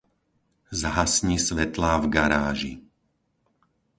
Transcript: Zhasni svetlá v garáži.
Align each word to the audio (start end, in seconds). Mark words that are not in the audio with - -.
Zhasni 0.79 1.37
svetlá 1.47 1.93
v 2.01 2.05
garáži. 2.15 2.73